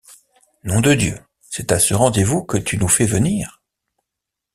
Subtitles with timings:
[0.63, 1.13] Nom de Dieu!
[1.41, 3.61] c’est à ce rendez-vous que tu nous fais venir?